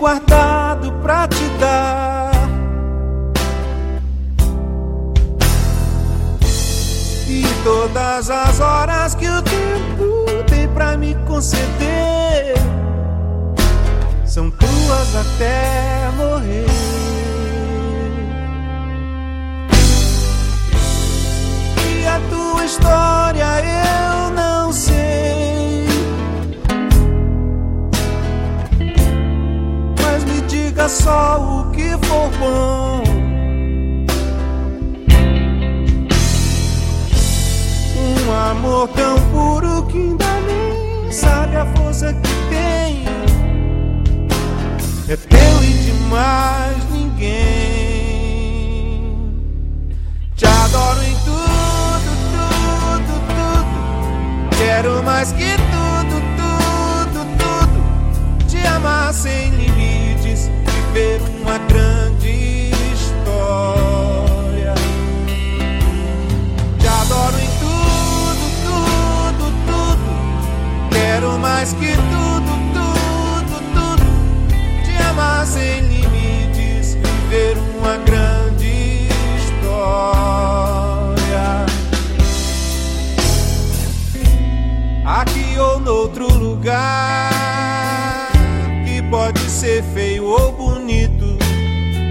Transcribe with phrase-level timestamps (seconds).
[0.00, 2.30] guardado pra te dar.
[7.28, 12.54] E todas as horas que o tempo tem pra me conceder
[14.24, 16.89] são tuas até morrer.
[30.80, 33.02] Diga só o que for bom.
[37.98, 43.04] Um amor tão puro que ainda nem sabe a força que tem.
[45.08, 47.79] É teu e de mais ninguém.
[89.10, 91.36] Pode ser feio ou bonito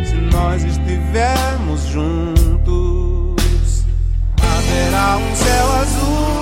[0.06, 3.86] se nós estivermos juntos.
[4.42, 6.39] Haverá um céu azul,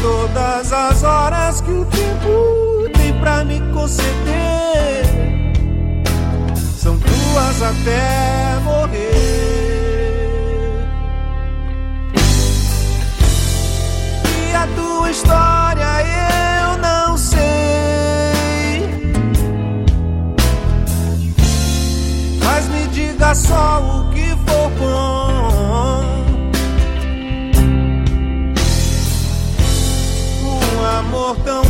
[0.00, 5.04] todas as horas que o tempo tem pra me conceder
[6.76, 8.79] são tuas até morrer.
[31.30, 31.69] Um